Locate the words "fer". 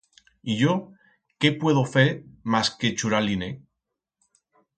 1.91-2.07